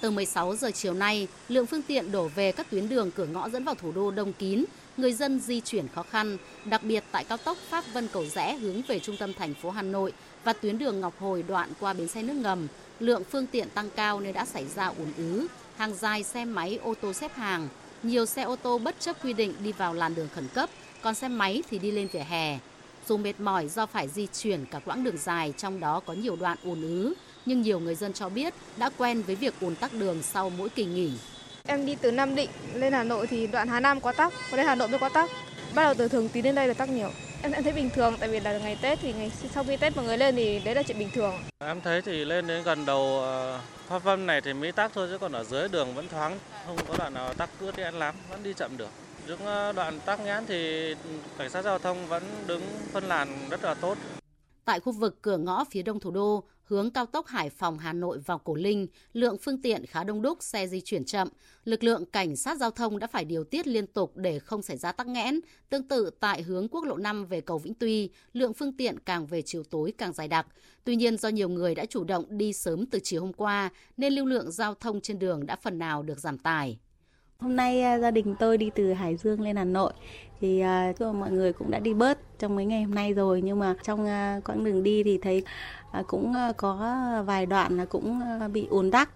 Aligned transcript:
Từ 0.00 0.10
16 0.10 0.56
giờ 0.56 0.70
chiều 0.70 0.94
nay, 0.94 1.28
lượng 1.48 1.66
phương 1.66 1.82
tiện 1.82 2.12
đổ 2.12 2.28
về 2.28 2.52
các 2.52 2.70
tuyến 2.70 2.88
đường 2.88 3.10
cửa 3.10 3.26
ngõ 3.26 3.48
dẫn 3.48 3.64
vào 3.64 3.74
thủ 3.74 3.92
đô 3.92 4.10
đông 4.10 4.32
kín, 4.32 4.64
người 4.96 5.12
dân 5.12 5.40
di 5.40 5.60
chuyển 5.60 5.88
khó 5.94 6.02
khăn, 6.02 6.36
đặc 6.64 6.82
biệt 6.82 7.04
tại 7.12 7.24
cao 7.24 7.38
tốc 7.38 7.56
Pháp 7.68 7.84
Vân 7.92 8.08
Cầu 8.12 8.24
Rẽ 8.26 8.56
hướng 8.56 8.82
về 8.82 8.98
trung 8.98 9.16
tâm 9.16 9.32
thành 9.34 9.54
phố 9.54 9.70
Hà 9.70 9.82
Nội 9.82 10.12
và 10.44 10.52
tuyến 10.52 10.78
đường 10.78 11.00
Ngọc 11.00 11.14
Hồi 11.20 11.44
đoạn 11.48 11.72
qua 11.80 11.92
bến 11.92 12.08
xe 12.08 12.22
nước 12.22 12.34
ngầm. 12.34 12.66
Lượng 13.00 13.22
phương 13.30 13.46
tiện 13.46 13.68
tăng 13.70 13.90
cao 13.90 14.20
nên 14.20 14.34
đã 14.34 14.44
xảy 14.44 14.64
ra 14.74 14.86
ùn 14.86 15.12
ứ, 15.16 15.46
hàng 15.76 15.94
dài 15.94 16.22
xe 16.22 16.44
máy 16.44 16.78
ô 16.82 16.94
tô 17.00 17.12
xếp 17.12 17.34
hàng. 17.34 17.68
Nhiều 18.02 18.26
xe 18.26 18.42
ô 18.42 18.56
tô 18.56 18.78
bất 18.78 19.00
chấp 19.00 19.24
quy 19.24 19.32
định 19.32 19.54
đi 19.64 19.72
vào 19.72 19.94
làn 19.94 20.14
đường 20.14 20.28
khẩn 20.34 20.48
cấp, 20.54 20.70
còn 21.02 21.14
xe 21.14 21.28
máy 21.28 21.62
thì 21.70 21.78
đi 21.78 21.90
lên 21.90 22.08
vỉa 22.12 22.18
hè. 22.18 22.58
Dù 23.08 23.16
mệt 23.16 23.40
mỏi 23.40 23.68
do 23.68 23.86
phải 23.86 24.08
di 24.08 24.26
chuyển 24.26 24.64
cả 24.70 24.78
quãng 24.78 25.04
đường 25.04 25.16
dài, 25.16 25.54
trong 25.56 25.80
đó 25.80 26.00
có 26.00 26.12
nhiều 26.12 26.36
đoạn 26.36 26.58
ùn 26.64 26.82
ứ, 26.82 27.14
nhưng 27.46 27.62
nhiều 27.62 27.80
người 27.80 27.94
dân 27.94 28.12
cho 28.12 28.28
biết 28.28 28.54
đã 28.76 28.90
quen 28.98 29.22
với 29.22 29.36
việc 29.36 29.54
ùn 29.60 29.74
tắc 29.74 29.92
đường 29.92 30.22
sau 30.22 30.50
mỗi 30.50 30.68
kỳ 30.68 30.84
nghỉ. 30.84 31.12
Em 31.66 31.86
đi 31.86 31.96
từ 32.00 32.10
Nam 32.10 32.34
Định 32.34 32.50
lên 32.74 32.92
Hà 32.92 33.02
Nội 33.04 33.26
thì 33.26 33.46
đoạn 33.46 33.68
Hà 33.68 33.80
Nam 33.80 34.00
quá 34.00 34.12
tắc, 34.12 34.32
còn 34.50 34.58
lên 34.58 34.66
Hà 34.66 34.74
Nội 34.74 34.88
mới 34.88 34.98
quá 34.98 35.08
tắc. 35.08 35.30
Bắt 35.74 35.84
đầu 35.84 35.94
từ 35.94 36.08
Thường 36.08 36.28
Tín 36.28 36.44
đến 36.44 36.54
đây 36.54 36.68
là 36.68 36.74
tắc 36.74 36.88
nhiều. 36.88 37.10
Em, 37.42 37.52
em 37.52 37.64
thấy 37.64 37.72
bình 37.72 37.90
thường 37.90 38.16
tại 38.20 38.28
vì 38.28 38.40
là 38.40 38.58
ngày 38.58 38.78
Tết 38.82 38.98
thì 39.02 39.12
ngày 39.12 39.30
sau 39.54 39.64
khi 39.64 39.76
Tết 39.76 39.96
mọi 39.96 40.04
người 40.04 40.18
lên 40.18 40.36
thì 40.36 40.60
đấy 40.64 40.74
là 40.74 40.82
chuyện 40.82 40.98
bình 40.98 41.10
thường. 41.14 41.34
Em 41.58 41.80
thấy 41.80 42.02
thì 42.02 42.24
lên 42.24 42.46
đến 42.46 42.62
gần 42.62 42.86
đầu 42.86 43.20
ờ, 43.20 43.60
Pháp 43.88 44.04
Vân 44.04 44.26
này 44.26 44.40
thì 44.40 44.52
mới 44.52 44.72
tắc 44.72 44.92
thôi 44.94 45.08
chứ 45.10 45.18
còn 45.18 45.32
ở 45.32 45.44
dưới 45.44 45.68
đường 45.68 45.94
vẫn 45.94 46.08
thoáng, 46.08 46.38
không 46.66 46.76
có 46.88 46.94
đoạn 46.98 47.14
nào 47.14 47.34
tắc 47.34 47.50
cướp 47.60 47.76
đi 47.76 47.82
lắm, 47.92 48.14
vẫn 48.30 48.42
đi 48.42 48.52
chậm 48.52 48.76
được. 48.76 48.88
Những 49.26 49.46
ờ, 49.46 49.72
đoạn 49.72 50.00
tắc 50.00 50.20
nghẽn 50.20 50.46
thì 50.46 50.94
cảnh 51.38 51.50
sát 51.50 51.62
giao 51.62 51.78
thông 51.78 52.06
vẫn 52.06 52.22
đứng 52.46 52.62
phân 52.92 53.04
làn 53.04 53.48
rất 53.50 53.64
là 53.64 53.74
tốt. 53.74 53.98
Tại 54.68 54.80
khu 54.80 54.92
vực 54.92 55.22
cửa 55.22 55.36
ngõ 55.36 55.64
phía 55.64 55.82
đông 55.82 56.00
thủ 56.00 56.10
đô, 56.10 56.44
hướng 56.64 56.90
cao 56.90 57.06
tốc 57.06 57.26
Hải 57.26 57.50
Phòng 57.50 57.78
Hà 57.78 57.92
Nội 57.92 58.18
vào 58.18 58.38
Cổ 58.38 58.54
Linh, 58.54 58.86
lượng 59.12 59.36
phương 59.42 59.62
tiện 59.62 59.86
khá 59.86 60.04
đông 60.04 60.22
đúc, 60.22 60.42
xe 60.42 60.66
di 60.66 60.80
chuyển 60.80 61.04
chậm. 61.04 61.28
Lực 61.64 61.84
lượng 61.84 62.04
cảnh 62.06 62.36
sát 62.36 62.58
giao 62.58 62.70
thông 62.70 62.98
đã 62.98 63.06
phải 63.06 63.24
điều 63.24 63.44
tiết 63.44 63.66
liên 63.66 63.86
tục 63.86 64.16
để 64.16 64.38
không 64.38 64.62
xảy 64.62 64.76
ra 64.76 64.92
tắc 64.92 65.06
nghẽn. 65.06 65.40
Tương 65.68 65.88
tự 65.88 66.10
tại 66.20 66.42
hướng 66.42 66.68
quốc 66.68 66.84
lộ 66.84 66.96
5 66.96 67.26
về 67.26 67.40
cầu 67.40 67.58
Vĩnh 67.58 67.74
Tuy, 67.74 68.10
lượng 68.32 68.54
phương 68.54 68.76
tiện 68.76 68.98
càng 68.98 69.26
về 69.26 69.42
chiều 69.42 69.62
tối 69.62 69.92
càng 69.98 70.12
dài 70.12 70.28
đặc. 70.28 70.46
Tuy 70.84 70.96
nhiên 70.96 71.16
do 71.16 71.28
nhiều 71.28 71.48
người 71.48 71.74
đã 71.74 71.84
chủ 71.86 72.04
động 72.04 72.24
đi 72.28 72.52
sớm 72.52 72.86
từ 72.86 72.98
chiều 73.02 73.20
hôm 73.20 73.32
qua 73.32 73.70
nên 73.96 74.12
lưu 74.12 74.26
lượng 74.26 74.50
giao 74.50 74.74
thông 74.74 75.00
trên 75.00 75.18
đường 75.18 75.46
đã 75.46 75.56
phần 75.56 75.78
nào 75.78 76.02
được 76.02 76.18
giảm 76.18 76.38
tải. 76.38 76.78
Hôm 77.42 77.56
nay 77.56 77.82
à, 77.82 77.98
gia 77.98 78.10
đình 78.10 78.34
tôi 78.38 78.58
đi 78.58 78.70
từ 78.74 78.92
Hải 78.92 79.16
Dương 79.16 79.40
lên 79.40 79.56
Hà 79.56 79.64
Nội. 79.64 79.92
Thì 80.40 80.62
uh, 80.90 81.14
mọi 81.14 81.30
người 81.30 81.52
cũng 81.52 81.70
đã 81.70 81.78
đi 81.78 81.94
bớt 81.94 82.18
trong 82.38 82.56
mấy 82.56 82.64
ngày 82.64 82.82
hôm 82.82 82.94
nay 82.94 83.12
rồi. 83.12 83.42
Nhưng 83.42 83.58
mà 83.58 83.74
trong 83.82 84.00
uh, 84.00 84.44
quãng 84.44 84.64
đường 84.64 84.82
đi 84.82 85.02
thì 85.02 85.18
thấy 85.18 85.42
uh, 86.00 86.06
cũng 86.06 86.32
uh, 86.50 86.56
có 86.56 86.76
vài 87.26 87.46
đoạn 87.46 87.76
là 87.76 87.84
cũng 87.84 88.20
uh, 88.44 88.52
bị 88.52 88.66
ùn 88.70 88.90
tắc. 88.90 89.10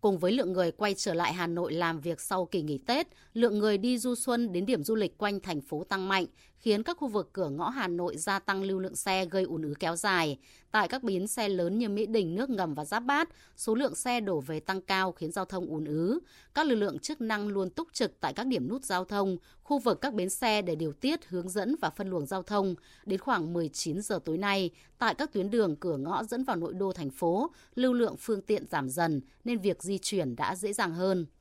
Cùng 0.00 0.18
với 0.18 0.32
lượng 0.32 0.52
người 0.52 0.72
quay 0.72 0.94
trở 0.94 1.14
lại 1.14 1.32
Hà 1.32 1.46
Nội 1.46 1.72
làm 1.72 2.00
việc 2.00 2.20
sau 2.20 2.46
kỳ 2.46 2.62
nghỉ 2.62 2.78
Tết, 2.78 3.08
lượng 3.34 3.58
người 3.58 3.78
đi 3.78 3.98
du 3.98 4.14
xuân 4.14 4.52
đến 4.52 4.66
điểm 4.66 4.84
du 4.84 4.94
lịch 4.94 5.18
quanh 5.18 5.40
thành 5.40 5.60
phố 5.60 5.84
tăng 5.84 6.08
mạnh, 6.08 6.26
khiến 6.60 6.82
các 6.82 6.96
khu 6.96 7.08
vực 7.08 7.30
cửa 7.32 7.48
ngõ 7.48 7.68
Hà 7.68 7.88
Nội 7.88 8.16
gia 8.16 8.38
tăng 8.38 8.62
lưu 8.62 8.78
lượng 8.78 8.96
xe 8.96 9.26
gây 9.26 9.44
ùn 9.44 9.62
ứ 9.62 9.74
kéo 9.78 9.96
dài. 9.96 10.38
Tại 10.70 10.88
các 10.88 11.02
bến 11.02 11.26
xe 11.26 11.48
lớn 11.48 11.78
như 11.78 11.88
Mỹ 11.88 12.06
Đình, 12.06 12.34
Nước 12.34 12.50
Ngầm 12.50 12.74
và 12.74 12.84
Giáp 12.84 13.04
Bát, 13.04 13.28
số 13.56 13.74
lượng 13.74 13.94
xe 13.94 14.20
đổ 14.20 14.40
về 14.40 14.60
tăng 14.60 14.80
cao 14.80 15.12
khiến 15.12 15.32
giao 15.32 15.44
thông 15.44 15.66
ùn 15.66 15.84
ứ. 15.84 16.18
Các 16.54 16.66
lực 16.66 16.74
lượng 16.74 16.98
chức 16.98 17.20
năng 17.20 17.48
luôn 17.48 17.70
túc 17.70 17.88
trực 17.92 18.20
tại 18.20 18.32
các 18.32 18.46
điểm 18.46 18.68
nút 18.68 18.84
giao 18.84 19.04
thông, 19.04 19.36
khu 19.62 19.78
vực 19.78 20.00
các 20.00 20.14
bến 20.14 20.30
xe 20.30 20.62
để 20.62 20.74
điều 20.74 20.92
tiết, 20.92 21.28
hướng 21.28 21.48
dẫn 21.48 21.76
và 21.80 21.90
phân 21.90 22.10
luồng 22.10 22.26
giao 22.26 22.42
thông. 22.42 22.74
Đến 23.06 23.20
khoảng 23.20 23.52
19 23.52 24.02
giờ 24.02 24.18
tối 24.24 24.38
nay, 24.38 24.70
tại 24.98 25.14
các 25.14 25.32
tuyến 25.32 25.50
đường 25.50 25.76
cửa 25.76 25.96
ngõ 25.96 26.24
dẫn 26.24 26.44
vào 26.44 26.56
nội 26.56 26.74
đô 26.74 26.92
thành 26.92 27.10
phố, 27.10 27.50
lưu 27.74 27.92
lượng 27.92 28.16
phương 28.18 28.42
tiện 28.42 28.66
giảm 28.70 28.88
dần 28.88 29.20
nên 29.44 29.58
việc 29.58 29.82
di 29.82 29.98
chuyển 29.98 30.36
đã 30.36 30.56
dễ 30.56 30.72
dàng 30.72 30.94
hơn. 30.94 31.26